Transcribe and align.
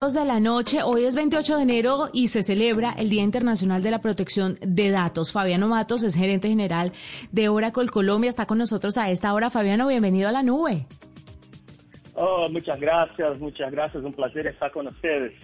de 0.00 0.24
la 0.24 0.38
noche. 0.38 0.84
Hoy 0.84 1.06
es 1.06 1.16
28 1.16 1.56
de 1.56 1.62
enero 1.62 2.08
y 2.12 2.28
se 2.28 2.44
celebra 2.44 2.92
el 2.92 3.10
Día 3.10 3.24
Internacional 3.24 3.82
de 3.82 3.90
la 3.90 4.00
Protección 4.00 4.56
de 4.60 4.92
Datos. 4.92 5.32
Fabiano 5.32 5.66
Matos 5.66 6.04
es 6.04 6.14
gerente 6.14 6.46
general 6.46 6.92
de 7.32 7.48
Oracle 7.48 7.88
Colombia. 7.88 8.30
Está 8.30 8.46
con 8.46 8.58
nosotros 8.58 8.96
a 8.96 9.10
esta 9.10 9.34
hora. 9.34 9.50
Fabiano, 9.50 9.88
bienvenido 9.88 10.28
a 10.28 10.32
la 10.32 10.44
nube. 10.44 10.86
Oh, 12.14 12.48
muchas 12.48 12.78
gracias, 12.78 13.40
muchas 13.40 13.72
gracias. 13.72 14.04
Un 14.04 14.12
placer 14.12 14.46
estar 14.46 14.70
con 14.70 14.86
ustedes. 14.86 15.34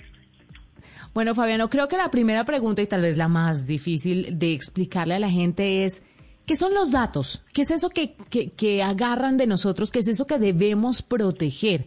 Bueno, 1.13 1.35
Fabiano, 1.35 1.69
creo 1.69 1.89
que 1.89 1.97
la 1.97 2.13
primera 2.13 2.45
pregunta 2.45 2.81
y 2.81 2.87
tal 2.87 3.03
vez 3.03 3.17
la 3.17 3.27
más 3.27 3.67
difícil 3.67 4.39
de 4.39 4.53
explicarle 4.53 5.15
a 5.15 5.19
la 5.19 5.31
gente 5.31 5.85
es, 5.85 6.05
¿qué 6.47 6.55
son 6.55 6.73
los 6.75 6.93
datos? 6.93 7.45
¿Qué 7.53 7.63
es 7.63 7.73
eso 7.73 7.91
que, 7.91 8.15
que, 8.31 8.51
que 8.51 8.85
agarran 8.85 9.37
de 9.37 9.49
nosotros? 9.49 9.91
¿Qué 9.91 9.99
es 9.99 10.07
eso 10.07 10.29
que 10.29 10.39
debemos 10.39 11.03
proteger? 11.03 11.87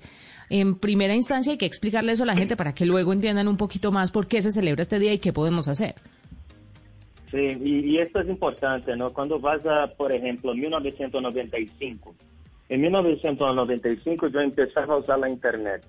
En 0.50 0.75
primera 0.75 1.14
instancia 1.14 1.52
hay 1.52 1.57
que 1.57 1.66
explicarle 1.66 2.13
eso 2.13 2.23
a 2.23 2.27
la 2.27 2.36
gente 2.36 2.55
para 2.55 2.73
que 2.73 2.86
luego 2.86 3.13
entiendan 3.13 3.48
un 3.48 3.57
poquito 3.57 3.91
más 3.91 4.11
por 4.11 4.27
qué 4.27 4.41
se 4.41 4.52
celebra 4.52 4.81
este 4.81 4.99
día 4.99 5.13
y 5.13 5.20
qué 5.20 5.34
podemos 5.34 5.67
hacer. 5.67 5.95
Sí, 7.31 7.58
y, 7.62 7.98
esto 7.98 8.21
es 8.21 8.30
importante, 8.30 8.95
¿no? 8.95 9.12
Cuando 9.12 9.38
vas 9.38 9.66
a, 9.66 9.88
por 9.98 10.13
ejemplo, 10.13 10.54
1995, 10.54 12.16
en 12.70 12.81
1995 12.81 14.27
yo 14.30 14.40
empezaba 14.40 14.94
a 14.94 14.98
usar 14.98 15.20
la 15.20 15.30
Internet 15.30 15.84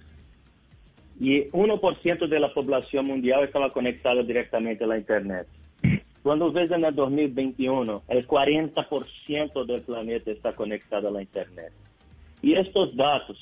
y 1.21 1.45
1% 1.51 2.29
de 2.29 2.41
la 2.41 2.53
población 2.53 3.07
mundial 3.07 3.45
estaba 3.45 3.73
conectada 3.73 4.23
directamente 4.23 4.83
a 4.83 4.89
la 4.89 4.99
Internet. 4.99 5.47
Cuando 6.25 6.51
ves 6.51 6.71
en 6.73 6.85
el 6.85 6.95
2021, 6.95 8.03
el 8.09 8.27
40% 8.27 9.65
del 9.65 9.83
planeta 9.83 10.31
está 10.33 10.53
conectado 10.55 11.09
a 11.09 11.11
la 11.13 11.23
Internet. 11.23 11.73
Y 12.43 12.55
estos 12.55 12.95
datos 12.97 13.39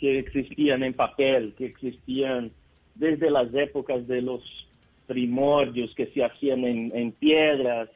que 0.00 0.18
existían 0.18 0.82
en 0.82 0.94
papel, 0.94 1.54
que 1.58 1.66
existían 1.66 2.50
desde 2.94 3.30
las 3.30 3.52
épocas 3.54 4.08
de 4.08 4.22
los 4.22 4.40
primordios 5.06 5.94
que 5.94 6.06
se 6.06 6.24
hacían 6.24 6.64
en, 6.64 7.12
piedras. 7.12 7.90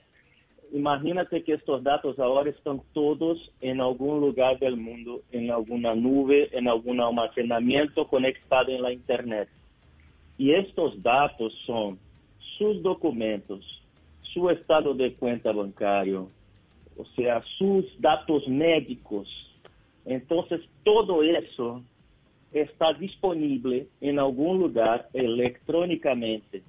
Imagínate 0.73 1.43
que 1.43 1.55
estos 1.55 1.83
datos 1.83 2.19
ahora 2.19 2.51
están 2.51 2.83
todos 2.93 3.51
en 3.63 3.81
algún 3.81 4.21
lugar 4.21 4.59
del 4.59 4.77
mundo, 4.77 5.23
en 5.33 5.51
alguna 5.51 5.95
nube, 5.95 6.51
en 6.53 6.69
algún 6.69 7.01
almacenamiento 7.01 8.07
conectado 8.07 8.71
en 8.71 8.83
la 8.83 8.93
Internet. 8.93 9.49
Y 10.37 10.53
estos 10.53 11.03
datos 11.03 11.55
son 11.65 11.99
sus 12.59 12.83
documentos, 12.83 13.83
su 14.21 14.51
estado 14.51 14.93
de 14.93 15.15
cuenta 15.15 15.53
bancario, 15.53 16.29
o 16.99 17.05
sea, 17.17 17.43
sus 17.57 17.87
datos 17.99 18.47
médicos. 18.47 19.29
Entonces, 20.05 20.61
todo 20.83 21.23
eso 21.23 21.83
está 22.55 22.93
disponible 22.93 23.89
em 24.01 24.17
algum 24.17 24.53
lugar 24.53 25.09
eletronicamente. 25.13 26.63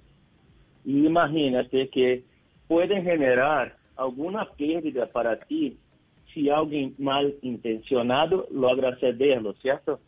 E 0.83 1.05
imagínate 1.05 1.87
que 1.87 2.23
pode 2.67 2.99
generar 3.01 3.77
alguma 3.95 4.45
perda 4.45 5.07
para 5.07 5.37
ti 5.37 5.77
se 6.33 6.49
alguém 6.49 6.93
mal 6.99 7.31
intencionado 7.41 8.45
logra 8.51 8.97
cederlo, 8.99 9.55
certo? 9.61 9.99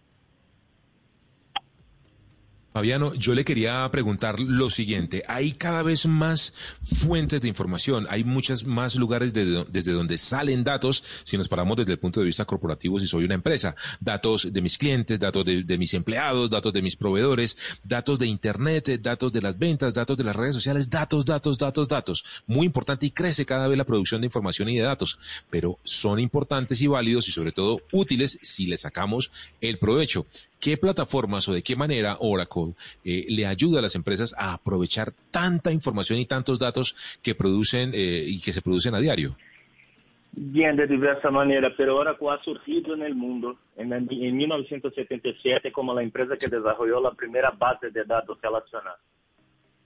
Fabiano, 2.78 3.12
yo 3.16 3.34
le 3.34 3.44
quería 3.44 3.90
preguntar 3.92 4.40
lo 4.40 4.70
siguiente. 4.70 5.24
Hay 5.28 5.54
cada 5.54 5.82
vez 5.82 6.06
más 6.06 6.54
fuentes 6.84 7.42
de 7.42 7.48
información, 7.48 8.06
hay 8.08 8.24
muchos 8.24 8.66
más 8.66 8.96
lugares 8.96 9.34
desde 9.34 9.92
donde 9.94 10.20
salen 10.20 10.64
datos, 10.64 11.04
si 11.24 11.40
nos 11.40 11.48
paramos 11.48 11.78
desde 11.78 11.94
el 11.94 11.98
punto 11.98 12.20
de 12.20 12.28
vista 12.28 12.46
corporativo, 12.46 13.00
si 13.00 13.08
soy 13.08 13.24
una 13.24 13.34
empresa, 13.34 13.76
datos 14.00 14.54
de 14.54 14.62
mis 14.62 14.78
clientes, 14.78 15.20
datos 15.20 15.44
de, 15.44 15.64
de 15.64 15.78
mis 15.80 15.92
empleados, 15.96 16.52
datos 16.52 16.72
de 16.72 16.84
mis 16.84 16.96
proveedores, 16.96 17.58
datos 17.84 18.20
de 18.20 18.28
Internet, 18.28 19.02
datos 19.02 19.34
de 19.34 19.42
las 19.42 19.58
ventas, 19.58 19.96
datos 19.96 20.16
de 20.16 20.24
las 20.24 20.36
redes 20.36 20.54
sociales, 20.54 20.88
datos, 20.88 21.26
datos, 21.26 21.58
datos, 21.58 21.88
datos. 21.88 22.24
Muy 22.46 22.68
importante 22.68 23.08
y 23.08 23.10
crece 23.10 23.44
cada 23.44 23.68
vez 23.68 23.80
la 23.80 23.86
producción 23.86 24.22
de 24.22 24.28
información 24.28 24.70
y 24.70 24.78
de 24.78 24.84
datos, 24.84 25.18
pero 25.50 25.80
son 25.84 26.20
importantes 26.20 26.80
y 26.80 26.86
válidos 26.86 27.28
y 27.28 27.32
sobre 27.32 27.54
todo 27.54 27.82
útiles 27.92 28.38
si 28.44 28.68
le 28.68 28.78
sacamos 28.78 29.32
el 29.62 29.80
provecho. 29.80 30.28
¿Qué 30.60 30.78
plataformas 30.78 31.48
o 31.48 31.54
de 31.54 31.62
qué 31.62 31.76
manera 31.76 32.18
Oracle 32.20 32.74
eh, 33.06 33.26
le 33.30 33.46
ayuda 33.46 33.80
a 33.80 33.82
las 33.82 33.96
empresas 33.96 34.34
a 34.38 34.54
aprovechar 34.54 35.12
tanta 35.32 35.72
información 35.72 36.20
y 36.20 36.26
tantos 36.26 36.58
datos 36.58 36.96
que 37.22 37.36
producen 37.36 37.92
eh, 37.94 38.24
y 38.26 38.42
que 38.42 38.54
se 38.54 38.62
producen 38.62 38.96
a 38.96 39.00
diario? 39.00 39.36
Bien, 40.32 40.76
de 40.76 40.88
diversa 40.88 41.32
manera, 41.32 41.74
pero 41.76 41.98
Oracle 41.98 42.30
ha 42.30 42.44
surgido 42.44 42.94
en 42.94 43.02
el 43.04 43.16
mundo 43.16 43.58
en, 43.76 43.92
en 43.92 44.38
1977 44.38 45.72
como 45.72 45.94
la 45.94 46.04
empresa 46.04 46.36
que 46.38 46.48
desarrolló 46.48 47.02
la 47.02 47.12
primera 47.12 47.52
base 47.52 47.90
de 47.92 48.04
datos 48.04 48.40
relacional. 48.42 48.96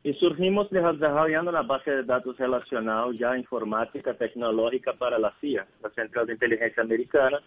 Y 0.03 0.13
surgimos 0.13 0.69
desarrollando 0.71 1.51
la 1.51 1.61
base 1.61 1.91
de 1.91 2.03
datos 2.03 2.37
relacional 2.37 3.15
ya 3.17 3.37
informática 3.37 4.13
tecnológica 4.13 4.93
para 4.93 5.19
la 5.19 5.31
CIA, 5.39 5.67
la 5.83 5.89
Central 5.91 6.25
de 6.25 6.33
Inteligencia 6.33 6.81
Americana, 6.81 7.39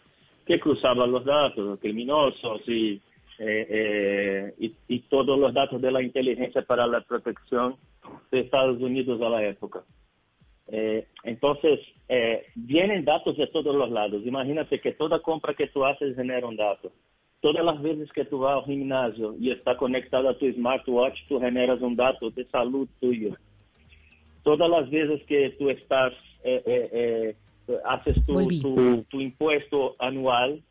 que 0.47 0.61
cruzaba 0.61 1.07
los 1.07 1.25
datos 1.25 1.81
criminosos 1.81 2.63
y 2.69 3.01
eh, 3.39 3.67
eh, 3.69 4.55
y, 4.59 4.75
y, 4.87 5.01
todos 5.01 5.37
los 5.39 5.53
datos 5.53 5.83
de 5.83 5.91
la 5.91 6.01
inteligencia 6.03 6.63
para 6.63 6.87
la 6.87 7.01
protección 7.01 7.77
de 8.31 8.41
Estados 8.41 8.81
Unidos 8.81 9.21
a 9.21 9.29
la 9.29 9.45
época. 9.45 9.83
Eh, 10.69 11.07
entonces, 11.25 11.81
vienen 12.55 13.05
datos 13.05 13.37
de 13.37 13.49
todos 13.49 13.75
los 13.75 13.91
lados. 13.91 14.23
Imagínate 14.25 14.81
que 14.81 14.93
toda 14.93 15.19
compra 15.19 15.55
que 15.55 15.67
tú 15.67 15.85
haces 15.85 16.15
genera 16.15 16.47
un 16.47 16.57
dato. 16.57 16.93
Todas 17.41 17.65
las 17.65 17.83
veces 17.83 18.11
que 18.13 18.25
tú 18.25 18.39
vas 18.39 18.59
al 18.59 18.65
gimnasio 18.65 19.35
y 19.39 19.51
está 19.51 19.77
conectado 19.77 20.29
a 20.29 20.39
tu 20.39 20.51
smartwatch, 20.53 21.27
tú 21.29 21.41
generas 21.41 21.81
un 21.81 21.97
dato 21.97 22.31
de 22.31 22.45
salud 22.47 22.89
tuyo. 23.01 23.37
Todas 24.45 24.71
las 24.71 24.89
veces 24.91 25.23
que 25.27 25.51
tú 25.59 25.71
estás, 25.71 26.13
eh, 26.45 27.35
haces 27.85 28.15
tu, 28.25 28.47
tu, 28.61 29.03
tu 29.11 29.21
impuesto 29.21 29.97
anual, 29.99 30.63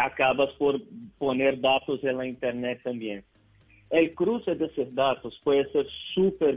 acabas 0.00 0.50
por 0.54 0.80
poner 1.18 1.60
datos 1.60 2.02
en 2.04 2.16
la 2.16 2.26
Internet 2.26 2.80
también. 2.82 3.24
El 3.90 4.14
cruce 4.14 4.54
de 4.54 4.66
esos 4.66 4.94
datos 4.94 5.40
puede 5.42 5.70
ser 5.72 5.86
super 6.14 6.56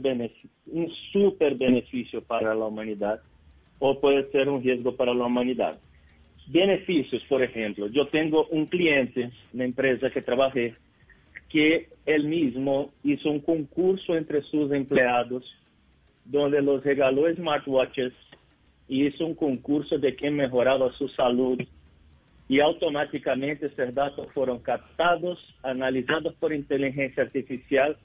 un 0.68 0.90
super 1.12 1.56
beneficio 1.56 2.22
para 2.22 2.54
la 2.54 2.66
humanidad 2.66 3.22
o 3.80 4.00
puede 4.00 4.32
ser 4.32 4.48
un 4.50 4.64
riesgo 4.64 4.96
para 4.96 5.14
la 5.14 5.26
humanidad. 5.26 5.80
Beneficios, 6.48 7.24
por 7.28 7.42
ejemplo, 7.42 7.88
yo 7.88 8.08
tengo 8.08 8.46
un 8.48 8.66
cliente, 8.68 9.32
una 9.54 9.66
empresa 9.66 10.10
que 10.12 10.22
trabajé, 10.22 10.76
que 11.50 11.90
él 12.06 12.26
mismo 12.26 12.92
hizo 13.04 13.32
un 13.32 13.40
concurso 13.40 14.16
entre 14.16 14.42
sus 14.44 14.72
empleados 14.72 15.44
donde 16.26 16.62
los 16.62 16.84
regaló 16.84 17.34
smartwatches 17.34 18.14
y 18.88 19.08
hizo 19.08 19.26
un 19.26 19.36
concurso 19.36 19.98
de 19.98 20.16
quien 20.16 20.36
mejoraba 20.36 20.92
su 20.94 21.08
salud 21.10 21.60
e 22.50 22.60
automaticamente 22.62 23.66
esses 23.66 23.94
dados 23.94 24.32
foram 24.34 24.60
captados, 24.60 25.56
analisados 25.64 26.34
por 26.40 26.52
inteligência 26.52 27.24
artificial, 27.24 27.96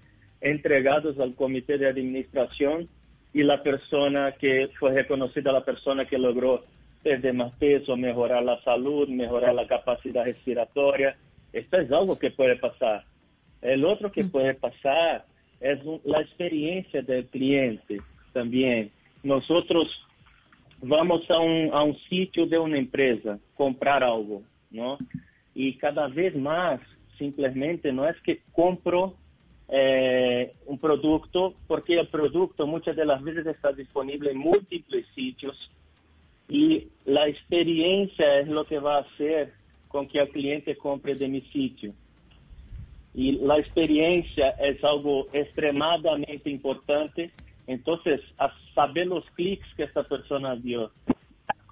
entregados 0.42 1.18
ao 1.18 1.30
comitê 1.32 1.76
de 1.76 1.86
administração 1.86 2.88
e 3.34 3.42
a 3.50 3.58
pessoa 3.58 4.32
que 4.32 4.70
foi 4.78 4.92
reconhecida, 4.92 5.56
a 5.56 5.60
pessoa 5.60 6.04
que 6.04 6.16
logrou 6.16 6.64
perder 7.02 7.32
mais 7.32 7.54
peso, 7.54 7.96
melhorar 7.96 8.48
a 8.48 8.60
saúde, 8.62 9.12
melhorar 9.12 9.58
a 9.58 9.66
capacidade 9.66 10.32
respiratória. 10.32 11.16
Esto 11.52 11.76
é 11.76 11.94
algo 11.94 12.16
que 12.16 12.30
pode 12.30 12.56
passar. 12.56 13.04
O 13.62 13.86
outro 13.86 14.10
que 14.10 14.24
pode 14.24 14.54
passar 14.54 15.24
é 15.60 15.72
a 15.72 16.20
experiência 16.20 17.02
do 17.02 17.22
cliente 17.24 17.98
também. 18.32 18.92
Nós 19.24 19.46
vamos 20.82 21.28
a 21.30 21.40
um, 21.40 21.74
a 21.74 21.84
um 21.84 21.94
sítio 21.94 22.46
de 22.46 22.56
uma 22.58 22.78
empresa 22.78 23.40
comprar 23.54 24.02
algo, 24.02 24.44
não? 24.70 24.98
E 25.54 25.72
cada 25.72 26.06
vez 26.06 26.34
mais, 26.34 26.80
simplesmente, 27.16 27.90
não 27.90 28.04
é 28.04 28.12
que 28.12 28.40
compro 28.52 29.16
eh, 29.68 30.50
um 30.66 30.76
produto, 30.76 31.54
porque 31.66 31.98
o 31.98 32.06
produto 32.06 32.66
muitas 32.66 32.96
das 32.96 33.20
vezes 33.22 33.46
está 33.46 33.72
disponível 33.72 34.30
em 34.30 34.36
múltiplos 34.36 35.04
sítios 35.14 35.70
e 36.48 36.88
a 37.06 37.28
experiência 37.28 38.24
é 38.24 38.42
o 38.42 38.64
que 38.64 38.78
vai 38.78 39.02
fazer 39.04 39.52
com 39.88 40.06
que 40.06 40.20
o 40.20 40.26
cliente 40.26 40.74
compre 40.74 41.14
de 41.14 41.26
meu 41.28 41.42
sítio. 41.52 41.94
E 43.14 43.40
a 43.50 43.58
experiência 43.58 44.54
é 44.58 44.76
algo 44.82 45.28
extremadamente 45.32 46.48
importante 46.50 47.30
Entonces, 47.68 48.22
a 48.38 48.50
saber 48.74 49.06
los 49.06 49.24
clics 49.32 49.66
que 49.76 49.84
esta 49.84 50.02
persona 50.02 50.56
dio, 50.56 50.90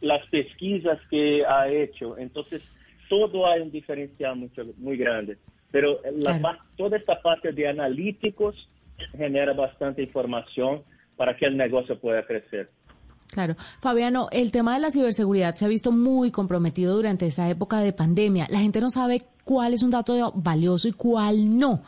las 0.02 0.25
pesquisas 0.28 1.00
que 1.10 1.44
ha 1.44 1.69
hecho, 1.69 2.19
entonces 2.19 2.62
todo 3.08 3.46
hay 3.46 3.62
un 3.62 3.70
diferencial 3.70 4.37
mucho, 4.37 4.62
muy 4.76 4.98
grande. 4.98 5.38
Pero 5.72 5.98
la, 6.19 6.58
toda 6.76 6.98
esta 6.98 7.20
parte 7.22 7.50
de 7.50 7.69
analíticos 7.69 8.69
genera 9.16 9.54
bastante 9.54 10.02
información 10.02 10.82
para 11.16 11.34
que 11.34 11.46
el 11.46 11.56
negocio 11.56 11.98
pueda 11.98 12.25
crecer. 12.26 12.70
Claro. 13.28 13.56
Fabiano, 13.81 14.28
el 14.32 14.52
tema 14.52 14.75
de 14.75 14.81
la 14.81 14.90
ciberseguridad 14.90 15.54
se 15.54 15.64
ha 15.64 15.69
visto 15.69 15.93
muy 15.93 16.31
comprometido 16.31 16.94
durante 16.94 17.26
esta 17.26 17.48
época 17.48 17.81
de 17.81 17.94
pandemia. 17.94 18.46
La 18.50 18.58
gente 18.58 18.82
no 18.82 18.90
sabe 18.90 19.22
cuál 19.44 19.72
es 19.72 19.82
un 19.82 19.90
dato 19.90 20.32
valioso 20.34 20.88
y 20.88 20.93
cuál 20.93 21.58
no. 21.58 21.82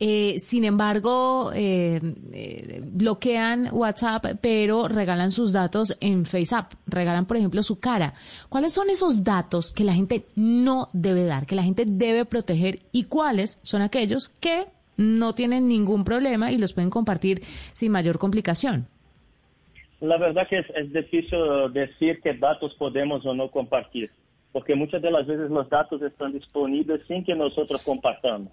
Eh, 0.00 0.38
sin 0.38 0.64
embargo, 0.64 1.52
eh, 1.54 2.00
eh, 2.32 2.80
bloquean 2.82 3.68
WhatsApp, 3.72 4.26
pero 4.40 4.88
regalan 4.88 5.30
sus 5.30 5.52
datos 5.52 5.96
en 6.00 6.26
FaceApp. 6.26 6.72
Regalan, 6.86 7.26
por 7.26 7.36
ejemplo, 7.36 7.62
su 7.62 7.78
cara. 7.78 8.14
¿Cuáles 8.48 8.72
son 8.72 8.90
esos 8.90 9.22
datos 9.22 9.72
que 9.72 9.84
la 9.84 9.94
gente 9.94 10.26
no 10.34 10.88
debe 10.92 11.24
dar, 11.24 11.46
que 11.46 11.54
la 11.54 11.62
gente 11.62 11.84
debe 11.86 12.24
proteger 12.24 12.80
y 12.90 13.04
cuáles 13.04 13.60
son 13.62 13.82
aquellos 13.82 14.28
que 14.40 14.64
no 14.96 15.34
tienen 15.34 15.68
ningún 15.68 16.04
problema 16.04 16.50
y 16.50 16.58
los 16.58 16.72
pueden 16.72 16.90
compartir 16.90 17.42
sin 17.72 17.92
mayor 17.92 18.18
complicación? 18.18 18.86
La 20.00 20.18
verdad 20.18 20.46
que 20.48 20.58
es, 20.58 20.66
es 20.74 20.92
difícil 20.92 21.38
decir 21.72 22.20
qué 22.20 22.34
datos 22.34 22.74
podemos 22.74 23.24
o 23.24 23.32
no 23.32 23.48
compartir, 23.48 24.10
porque 24.52 24.74
muchas 24.74 25.00
de 25.00 25.10
las 25.10 25.26
veces 25.26 25.50
los 25.50 25.68
datos 25.70 26.02
están 26.02 26.32
disponibles 26.32 27.00
sin 27.06 27.24
que 27.24 27.34
nosotros 27.34 27.80
compartamos 27.82 28.50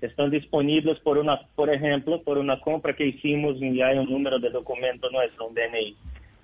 están 0.00 0.30
disponibles 0.30 0.98
por 1.00 1.18
una, 1.18 1.40
por 1.54 1.70
ejemplo, 1.70 2.22
por 2.22 2.38
una 2.38 2.60
compra 2.60 2.94
que 2.94 3.06
hicimos 3.06 3.56
y 3.60 3.80
hay 3.80 3.98
un 3.98 4.10
número 4.10 4.38
de 4.38 4.50
documento 4.50 5.10
nuestro, 5.10 5.46
un 5.46 5.54
DNI. 5.54 5.96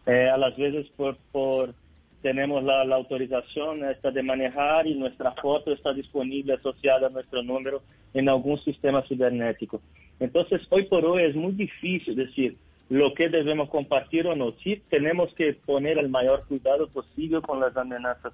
Eh, 0.07 0.29
a 0.29 0.37
las 0.37 0.57
veces 0.57 0.87
por, 0.97 1.75
tenemos 2.23 2.65
la, 2.65 2.85
la, 2.85 2.97
autorización 2.97 3.85
esta 3.85 4.11
de 4.11 4.23
manejar 4.23 4.87
y 4.87 4.95
nuestra 4.95 5.33
foto 5.33 5.73
está 5.73 5.93
disponible 5.93 6.55
asociada 6.55 7.07
a 7.07 7.11
nuestro 7.11 7.43
número 7.43 7.83
en 8.15 8.29
algún 8.29 8.59
sistema 8.59 9.03
cibernético. 9.03 9.81
Entonces, 10.19 10.63
hoy 10.71 10.85
por 10.85 11.05
hoy 11.05 11.25
es 11.25 11.35
muy 11.35 11.53
difícil 11.53 12.17
decir 12.17 12.57
lo 12.89 13.15
que 13.15 13.29
debemos 13.29 13.71
compartir 13.71 14.27
o 14.27 14.37
no. 14.37 14.53
Sí 14.63 14.83
tenemos 14.91 15.33
que 15.35 15.55
poner 15.55 15.99
el 15.99 16.09
mayor 16.09 16.45
cuidado 16.47 16.89
posible 16.89 17.41
con 17.41 17.61
las 17.61 17.77
amenazas 17.77 18.33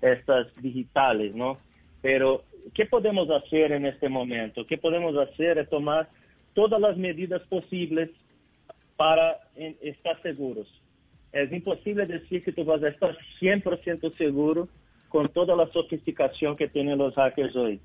estas 0.00 0.54
digitales, 0.60 1.34
¿no? 1.34 1.58
Pero 2.06 2.44
¿qué 2.72 2.86
podemos 2.86 3.28
hacer 3.30 3.72
en 3.72 3.84
este 3.84 4.08
momento? 4.08 4.64
¿Qué 4.64 4.78
podemos 4.78 5.16
hacer 5.16 5.58
es 5.58 5.68
tomar 5.68 6.08
todas 6.54 6.80
las 6.80 6.96
medidas 6.96 7.42
posibles 7.48 8.10
para 8.96 9.40
estar 9.80 10.22
seguros. 10.22 10.68
Es 11.32 11.50
imposible 11.50 12.06
decir 12.06 12.44
que 12.44 12.52
tú 12.52 12.64
vas 12.64 12.80
a 12.84 12.90
estar 12.90 13.18
100% 13.40 14.16
seguro 14.16 14.68
con 15.08 15.28
toda 15.30 15.56
la 15.56 15.66
sofisticación 15.72 16.54
que 16.54 16.68
tienen 16.68 16.98
los 16.98 17.12
hackers 17.16 17.56
hoy. 17.56 17.80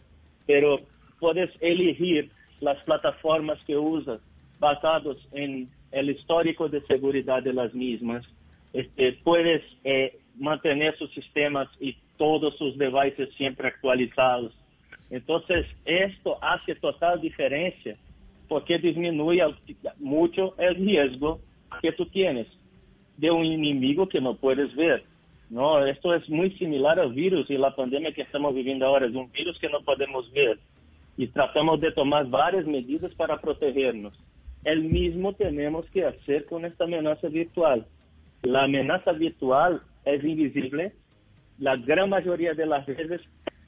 Pero 0.45 0.81
puedes 1.19 1.49
elegir 1.59 2.29
las 2.59 2.77
plataformas 2.83 3.57
que 3.65 3.75
usas 3.75 4.21
basados 4.59 5.17
en 5.31 5.67
el 5.91 6.11
histórico 6.11 6.69
de 6.69 6.81
seguridad 6.81 7.41
de 7.41 7.53
las 7.53 7.73
mismas. 7.73 8.23
Este, 8.71 9.13
puedes 9.23 9.63
eh, 9.83 10.19
mantener 10.51 10.97
sus 10.97 11.11
sistemas 11.13 11.67
y 11.79 11.95
todos 12.17 12.57
sus 12.57 12.77
devices 12.77 13.29
siempre 13.37 13.67
actualizados. 13.69 14.53
Entonces, 15.09 15.65
esto 15.85 16.37
hace 16.41 16.75
total 16.75 17.21
diferencia 17.21 17.95
porque 18.47 18.77
disminuye 18.77 19.43
mucho 19.99 20.55
el 20.57 20.75
riesgo 20.75 21.39
que 21.81 21.93
tú 21.93 22.05
tienes 22.05 22.47
de 23.17 23.31
un 23.31 23.45
inimigo 23.45 24.09
que 24.09 24.19
no 24.19 24.35
puedes 24.35 24.75
ver. 24.75 25.03
No, 25.49 25.85
esto 25.85 26.13
es 26.13 26.29
muy 26.29 26.51
similar 26.51 26.99
al 26.99 27.13
virus 27.13 27.49
y 27.49 27.57
la 27.57 27.75
pandemia 27.75 28.13
que 28.13 28.23
estamos 28.23 28.53
viviendo 28.53 28.85
ahora 28.85 29.05
es 29.05 29.15
un 29.15 29.31
virus 29.31 29.57
que 29.59 29.69
no 29.69 29.81
podemos 29.81 30.31
ver 30.31 30.59
y 31.17 31.27
tratamos 31.27 31.79
de 31.79 31.91
tomar 31.91 32.25
varias 32.27 32.65
medidas 32.65 33.13
para 33.15 33.39
protegernos. 33.39 34.13
El 34.63 34.83
mismo 34.83 35.33
tenemos 35.33 35.85
que 35.91 36.05
hacer 36.05 36.45
con 36.45 36.65
esta 36.65 36.83
amenaza 36.83 37.27
virtual. 37.27 37.85
La 38.43 38.63
amenaza 38.63 39.11
virtual 39.11 39.81
es 40.05 40.23
invisible. 40.23 40.93
La 41.59 41.75
gran 41.75 42.09
mayoría 42.09 42.53
de 42.53 42.65
las 42.65 42.85
veces 42.85 43.21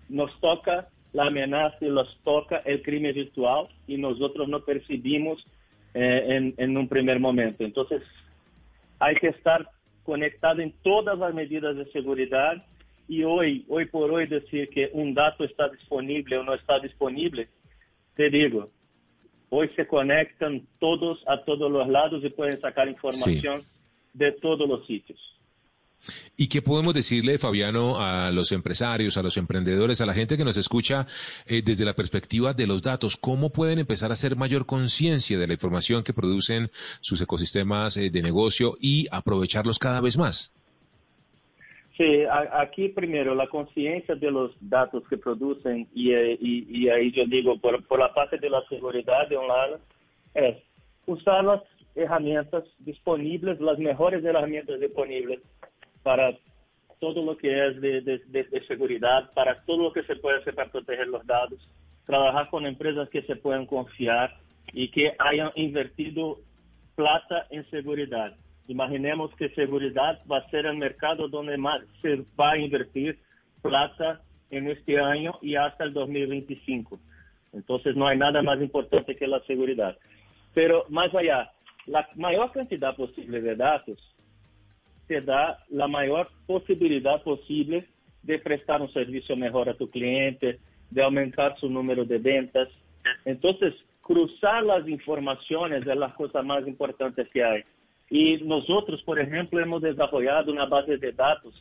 nos 0.10 0.40
toca 0.40 0.90
la 1.14 1.26
amenaza 1.28 1.78
y 1.82 1.90
los 1.90 2.20
toca 2.24 2.58
el 2.66 2.82
crimen 2.82 3.14
virtual 3.14 3.68
y 3.88 3.98
nosotros 3.98 4.48
no 4.50 4.66
percibimos 4.66 5.46
eh, 5.94 6.54
en, 6.58 6.78
un 6.78 6.88
primer 6.88 7.20
momento. 7.20 7.64
Entonces, 7.64 8.02
hay 9.00 9.16
que 9.16 9.28
estar 9.28 9.70
conectado 10.04 10.62
en 10.62 10.74
todas 10.82 11.18
las 11.18 11.34
medidas 11.34 11.76
de 11.76 11.86
seguridad 11.92 12.66
y 13.08 13.24
hoy, 13.24 13.64
hoy 13.70 13.86
por 13.86 14.12
hoy 14.12 14.26
decir 14.26 14.70
que 14.70 14.90
un 14.94 15.14
dato 15.14 15.44
está 15.44 15.70
disponible 15.70 16.38
o 16.38 16.44
no 16.44 16.56
está 16.56 16.80
disponible, 16.80 17.48
te 18.16 18.30
digo, 18.30 18.70
hoy 19.50 19.70
se 19.76 19.86
conectan 19.86 20.66
todos 20.80 21.24
a 21.28 21.44
todos 21.44 21.72
los 21.72 21.88
lados 21.88 22.24
y 22.24 22.30
pueden 22.30 22.60
sacar 22.60 22.88
información 22.88 23.62
de 24.14 24.32
todos 24.32 24.68
los 24.68 24.86
sitios. 24.88 25.20
¿Y 26.38 26.50
qué 26.50 26.62
podemos 26.62 26.94
decirle, 26.94 27.38
Fabiano, 27.38 28.00
a 28.00 28.32
los 28.32 28.52
empresarios, 28.52 29.18
a 29.18 29.24
los 29.24 29.38
emprendedores, 29.38 30.02
a 30.02 30.06
la 30.06 30.14
gente 30.14 30.38
que 30.38 30.44
nos 30.44 30.58
escucha 30.58 31.06
eh, 31.46 31.62
desde 31.64 31.86
la 31.86 31.94
perspectiva 31.94 32.54
de 32.54 32.68
los 32.68 32.82
datos? 32.82 33.16
¿Cómo 33.16 33.52
pueden 33.52 33.80
empezar 33.80 34.10
a 34.12 34.14
hacer 34.14 34.36
mayor 34.36 34.66
conciencia 34.66 35.38
de 35.38 35.48
la 35.48 35.54
información 35.54 36.04
que 36.04 36.14
producen 36.14 36.70
sus 37.02 37.22
ecosistemas 37.22 37.98
eh, 37.98 38.10
de 38.10 38.22
negocio 38.22 38.74
y 38.82 39.08
aprovecharlos 39.12 39.80
cada 39.80 40.02
vez 40.02 40.18
más? 40.18 40.54
Sí, 41.96 42.24
aquí 42.52 42.90
primero 42.90 43.36
la 43.36 43.48
conciencia 43.48 44.16
de 44.16 44.32
los 44.32 44.52
datos 44.60 45.04
que 45.08 45.18
producen 45.18 45.88
y, 45.94 46.12
eh, 46.12 46.40
ahí 46.92 47.12
yo 47.12 47.26
digo 47.28 47.60
por, 47.60 48.00
la 48.00 48.12
parte 48.14 48.40
de 48.40 48.50
la 48.50 48.64
seguridad 48.68 49.30
de 49.30 49.36
lado 49.36 49.80
es 50.34 50.58
usar 51.06 51.44
las 51.44 51.62
herramientas 51.94 52.64
disponibles, 52.80 53.60
las 53.62 53.78
mejores 53.78 54.26
herramientas 54.26 54.80
disponibles 54.80 55.40
para 56.04 56.38
todo 57.00 57.24
lo 57.24 57.38
que 57.38 57.68
es 57.68 57.82
de, 57.82 58.64
seguridad, 58.68 59.32
para 59.34 59.62
todo 59.66 59.84
lo 59.84 59.94
que 59.94 60.04
se 60.04 60.16
puede 60.18 60.40
hacer 60.40 60.56
para 60.56 60.72
proteger 60.72 61.08
los 61.08 61.26
datos, 61.26 61.60
trabajar 62.06 62.50
con 62.50 62.66
empresas 62.66 63.10
que 63.10 63.24
se 63.24 63.36
puedan 63.36 63.66
confiar 63.66 64.38
y 64.72 64.90
que 64.90 65.16
hayan 65.20 65.52
invertido 65.56 66.40
plata 66.96 67.48
en 67.50 67.70
seguridad. 67.70 68.36
Imaginemos 68.68 69.36
que 69.36 69.50
seguridad 69.50 70.22
va 70.32 70.38
a 70.38 70.50
ser 70.50 70.66
el 70.66 70.78
mercado 70.78 71.28
donde 71.28 71.58
más 71.58 71.82
se 72.02 72.24
va 72.40 72.52
a 72.52 72.58
invertir 72.58 73.20
plata 73.62 74.22
en 74.50 74.70
este 74.70 75.00
año 75.00 75.38
y 75.42 75.56
hasta 75.56 75.84
el 75.84 75.94
2025. 75.94 77.00
Entonces 77.52 77.96
no 77.96 78.08
hay 78.08 78.18
nada 78.18 78.42
más 78.42 78.62
importante 78.62 79.16
que 79.16 79.28
la 79.28 79.42
seguridad. 79.42 79.98
Pero 80.54 80.86
más 80.90 81.14
allá, 81.14 81.52
la 81.86 82.08
mayor 82.16 82.52
cantidad 82.52 82.96
posible 82.96 83.42
de 83.42 83.56
datos 83.56 84.13
te 85.08 85.22
da 85.22 85.60
la 85.70 85.88
mayor 85.88 86.30
posibilidad 86.46 87.22
posible 87.24 87.88
de 88.22 88.40
prestar 88.40 88.82
un 88.82 88.92
servicio 88.92 89.36
mejor 89.36 89.70
a 89.70 89.74
tu 89.74 89.90
cliente, 89.90 90.60
de 90.90 91.04
aumentar 91.04 91.58
su 91.60 91.70
número 91.70 92.06
de 92.06 92.18
ventas. 92.18 92.70
Entonces, 93.26 93.74
cruzar 94.02 94.64
las 94.64 94.88
informaciones 94.88 95.86
es 95.86 95.96
la 95.98 96.14
cosa 96.14 96.42
más 96.42 96.68
importante 96.68 97.28
que 97.32 97.44
hay. 97.44 97.64
Y 98.10 98.38
nosotros, 98.44 99.02
por 99.04 99.20
ejemplo, 99.20 99.60
hemos 99.60 99.82
desarrollado 99.82 100.52
una 100.52 100.66
base 100.66 100.98
de 100.98 101.12
datos 101.12 101.54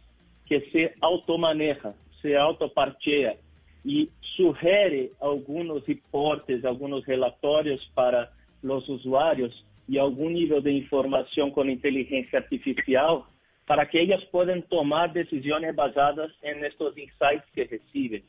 que 0.46 0.60
se 0.70 0.94
automaneja, 1.00 1.94
se 2.20 2.36
autoparchea 2.36 3.36
y 3.84 4.10
sugiere 4.36 5.10
algunos 5.20 5.86
reportes, 5.86 6.64
algunos 6.64 7.04
relatorios 7.06 7.90
para 7.94 8.30
los 8.62 8.88
usuarios 8.88 9.64
y 9.88 9.98
algún 9.98 10.34
nivel 10.34 10.62
de 10.62 10.72
información 10.72 11.50
con 11.50 11.70
inteligencia 11.70 12.38
artificial 12.38 13.22
para 13.66 13.88
que 13.88 14.00
ellas 14.00 14.22
puedan 14.30 14.62
tomar 14.62 15.12
decisiones 15.12 15.74
basadas 15.74 16.30
en 16.42 16.64
estos 16.64 16.96
insights 16.96 17.44
que 17.54 17.64
reciben. 17.64 18.22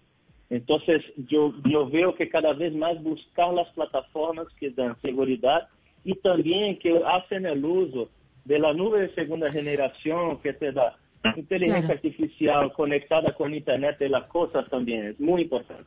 Entonces, 0.49 1.01
yo, 1.29 1.53
yo 1.65 1.89
veo 1.89 2.13
que 2.13 2.29
cada 2.29 2.53
vez 2.53 2.73
más 2.73 3.01
buscar 3.01 3.53
las 3.53 3.67
plataformas 3.69 4.47
que 4.59 4.69
dan 4.69 4.99
seguridad 5.01 5.67
y 6.03 6.15
también 6.15 6.77
que 6.77 7.01
hacen 7.05 7.45
el 7.45 7.63
uso 7.65 8.09
de 8.45 8.59
la 8.59 8.73
nube 8.73 9.01
de 9.01 9.15
segunda 9.15 9.51
generación 9.51 10.39
que 10.41 10.53
te 10.53 10.71
da 10.71 10.97
inteligencia 11.35 11.93
artificial 11.93 12.71
conectada 12.73 13.33
con 13.33 13.53
Internet 13.53 13.97
de 13.97 14.09
las 14.09 14.25
cosas 14.25 14.69
también 14.69 15.05
es 15.05 15.19
muy 15.19 15.43
importante. 15.43 15.85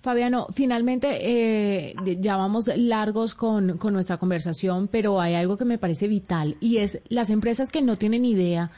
Fabiano, 0.00 0.48
finalmente 0.52 1.18
eh, 1.20 1.94
ya 2.20 2.36
vamos 2.36 2.70
largos 2.76 3.34
con, 3.34 3.78
con 3.78 3.94
nuestra 3.94 4.18
conversación, 4.18 4.88
pero 4.88 5.20
hay 5.20 5.34
algo 5.34 5.56
que 5.56 5.64
me 5.64 5.78
parece 5.78 6.08
vital 6.08 6.56
y 6.60 6.78
es 6.78 7.00
las 7.08 7.30
empresas 7.30 7.70
que 7.70 7.82
no 7.82 7.96
tienen 7.96 8.24
idea 8.24 8.70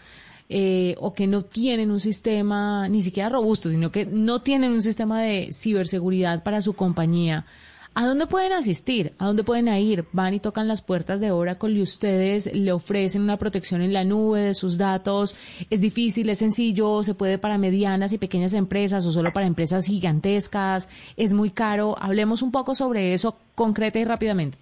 eh, 0.49 0.95
o 1.01 1.13
que 1.13 1.27
no 1.27 1.43
tienen 1.43 1.91
un 1.91 1.99
sistema 1.99 2.89
ni 2.89 3.03
siquiera 3.03 3.29
robusto, 3.29 3.69
sino 3.69 3.91
que 3.91 4.07
no 4.07 4.43
tienen 4.43 4.71
un 4.71 4.83
sistema 4.83 5.21
de 5.21 5.51
ciberseguridad 5.53 6.45
para 6.45 6.63
su 6.63 6.75
compañía. 6.75 7.47
¿A 7.99 8.05
dónde 8.05 8.27
pueden 8.27 8.53
asistir? 8.53 9.13
¿A 9.19 9.25
dónde 9.25 9.43
pueden 9.43 9.69
ir? 9.69 10.05
Van 10.13 10.35
y 10.35 10.39
tocan 10.39 10.69
las 10.69 10.83
puertas 10.83 11.19
de 11.19 11.31
Oracle 11.31 11.71
y 11.71 11.81
ustedes 11.81 12.55
le 12.55 12.71
ofrecen 12.71 13.23
una 13.23 13.39
protección 13.39 13.81
en 13.81 13.95
la 13.95 14.05
nube 14.05 14.43
de 14.43 14.53
sus 14.53 14.77
datos. 14.77 15.35
¿Es 15.71 15.81
difícil? 15.81 16.29
¿Es 16.29 16.41
sencillo? 16.41 17.03
¿Se 17.03 17.15
puede 17.15 17.39
para 17.39 17.57
medianas 17.57 18.13
y 18.13 18.19
pequeñas 18.19 18.53
empresas 18.53 19.07
o 19.07 19.13
solo 19.13 19.33
para 19.33 19.47
empresas 19.47 19.87
gigantescas? 19.87 20.91
¿Es 21.17 21.33
muy 21.33 21.49
caro? 21.49 21.95
Hablemos 21.99 22.43
un 22.43 22.53
poco 22.53 22.75
sobre 22.75 23.15
eso 23.15 23.39
concreta 23.55 23.99
y 23.99 24.05
rápidamente. 24.05 24.59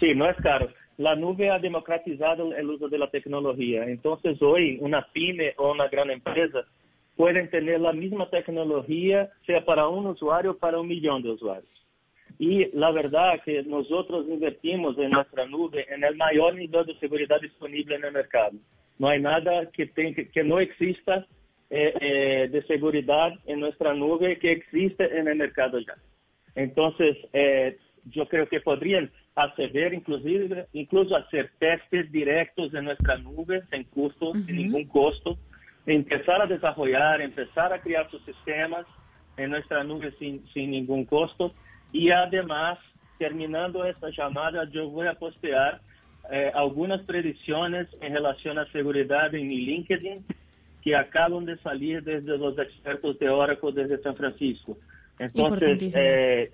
Sí, 0.00 0.14
no 0.14 0.26
es 0.26 0.36
caro. 0.38 0.70
la 0.96 1.14
nube 1.14 1.50
ha 1.50 1.58
democratizado 1.58 2.54
el 2.54 2.70
uso 2.70 2.88
de 2.88 2.96
la 2.96 3.10
tecnología. 3.10 3.84
Entonces 3.84 4.40
hoy 4.40 4.78
una 4.80 5.06
pyme 5.12 5.52
o 5.58 5.72
una 5.72 5.86
gran 5.88 6.10
empresa 6.10 6.60
pueden 7.14 7.50
tener 7.50 7.78
la 7.78 7.92
misma 7.92 8.30
tecnología, 8.30 9.28
sea 9.44 9.62
para 9.66 9.86
un 9.86 10.06
usuario 10.06 10.52
o 10.52 10.56
para 10.56 10.80
un 10.80 10.88
millón 10.88 11.22
de 11.22 11.32
usuarios. 11.32 11.81
Y 12.38 12.76
la 12.76 12.90
verdad 12.90 13.40
que 13.44 13.62
nosotros 13.62 14.26
invertimos 14.28 14.98
en 14.98 15.10
nuestra 15.10 15.46
nube 15.46 15.86
en 15.92 16.04
el 16.04 16.16
mayor 16.16 16.54
nivel 16.54 16.86
de 16.86 16.98
seguridad 16.98 17.40
disponible 17.40 17.96
en 17.96 18.04
el 18.04 18.12
mercado. 18.12 18.56
No 18.98 19.08
hay 19.08 19.20
nada 19.20 19.70
que, 19.70 19.90
que 19.90 20.44
no 20.44 20.58
exista 20.58 21.26
eh, 21.74 21.94
eh, 22.00 22.48
de 22.52 22.62
seguridad 22.64 23.32
en 23.46 23.60
nuestra 23.60 23.94
nube 23.94 24.38
que 24.38 24.52
existe 24.52 25.18
en 25.18 25.26
el 25.26 25.36
mercado 25.36 25.78
ya. 25.78 25.94
Entonces, 26.54 27.16
eh, 27.32 27.78
yo 28.10 28.28
creo 28.28 28.46
que 28.46 28.60
podrían 28.60 29.10
acceder, 29.34 29.94
inclusive, 29.94 30.66
incluso 30.74 31.16
hacer 31.16 31.50
testes 31.58 32.12
directos 32.12 32.74
en 32.74 32.84
nuestra 32.84 33.16
nube 33.16 33.62
sin 33.70 33.84
costo, 33.84 34.34
sin 34.34 34.56
ningún 34.56 34.84
costo, 34.86 35.38
empezar 35.86 36.42
a 36.42 36.46
desarrollar, 36.46 37.22
empezar 37.22 37.72
a 37.72 37.80
crear 37.80 38.10
sus 38.10 38.22
sistemas 38.24 38.84
en 39.38 39.50
nuestra 39.50 39.82
nube 39.82 40.12
sin, 40.18 40.46
sin 40.52 40.72
ningún 40.72 41.06
costo. 41.06 41.54
Y 41.92 42.10
además, 42.10 42.78
terminando 43.18 43.84
esta 43.84 44.10
llamada, 44.10 44.68
yo 44.70 44.88
voy 44.88 45.06
a 45.06 45.14
postear 45.14 45.80
eh, 46.30 46.50
algunas 46.54 47.02
predicciones 47.02 47.88
en 48.00 48.14
relación 48.14 48.58
a 48.58 48.70
seguridad 48.72 49.34
en 49.34 49.48
mi 49.48 49.58
LinkedIn 49.58 50.24
que 50.82 50.96
acaban 50.96 51.44
de 51.44 51.56
salir 51.58 52.02
desde 52.02 52.36
los 52.38 52.58
expertos 52.58 53.18
de 53.18 53.28
Oracle 53.28 53.72
desde 53.72 54.02
San 54.02 54.16
Francisco. 54.16 54.76
Entonces, 55.18 55.94
eh, 55.96 56.50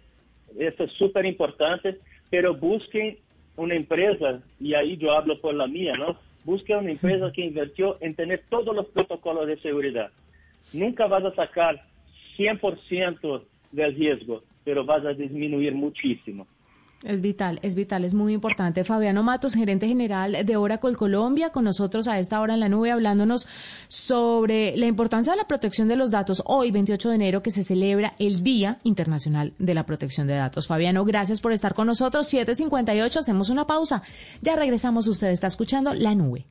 esto 0.58 0.84
es 0.84 0.92
súper 0.92 1.24
importante, 1.24 1.98
pero 2.30 2.54
busquen 2.54 3.18
una 3.56 3.74
empresa, 3.74 4.40
y 4.60 4.74
ahí 4.74 4.96
yo 4.96 5.12
hablo 5.12 5.40
por 5.40 5.54
la 5.54 5.66
mía, 5.66 5.94
¿no? 5.96 6.16
Busquen 6.44 6.78
una 6.78 6.92
empresa 6.92 7.32
que 7.32 7.42
invirtió 7.42 7.98
en 8.00 8.14
tener 8.14 8.44
todos 8.48 8.74
los 8.74 8.86
protocolos 8.86 9.46
de 9.46 9.58
seguridad. 9.58 10.10
Nunca 10.72 11.06
vas 11.06 11.24
a 11.24 11.34
sacar 11.34 11.82
100% 12.36 13.42
del 13.72 13.94
riesgo, 13.94 14.42
pero 14.68 14.84
vas 14.84 15.02
a 15.06 15.14
disminuir 15.14 15.74
muchísimo. 15.74 16.46
Es 17.02 17.22
vital, 17.22 17.58
es 17.62 17.74
vital, 17.74 18.04
es 18.04 18.12
muy 18.12 18.34
importante. 18.34 18.84
Fabiano 18.84 19.22
Matos, 19.22 19.54
gerente 19.54 19.88
general 19.88 20.44
de 20.44 20.56
Oracle 20.56 20.94
Colombia, 20.94 21.48
con 21.48 21.64
nosotros 21.64 22.06
a 22.06 22.18
esta 22.18 22.38
hora 22.38 22.52
en 22.52 22.60
la 22.60 22.68
nube, 22.68 22.90
hablándonos 22.90 23.46
sobre 23.88 24.76
la 24.76 24.84
importancia 24.84 25.32
de 25.32 25.38
la 25.38 25.48
protección 25.48 25.88
de 25.88 25.96
los 25.96 26.10
datos. 26.10 26.42
Hoy, 26.44 26.70
28 26.70 27.08
de 27.08 27.14
enero, 27.14 27.42
que 27.42 27.50
se 27.50 27.62
celebra 27.62 28.12
el 28.18 28.42
Día 28.42 28.78
Internacional 28.82 29.54
de 29.58 29.72
la 29.72 29.86
Protección 29.86 30.26
de 30.26 30.34
Datos. 30.34 30.66
Fabiano, 30.66 31.02
gracias 31.06 31.40
por 31.40 31.52
estar 31.52 31.72
con 31.72 31.86
nosotros. 31.86 32.30
7.58, 32.30 33.16
hacemos 33.16 33.48
una 33.48 33.66
pausa. 33.66 34.02
Ya 34.42 34.54
regresamos. 34.54 35.08
Usted 35.08 35.28
está 35.28 35.46
escuchando 35.46 35.94
la 35.94 36.14
nube. 36.14 36.44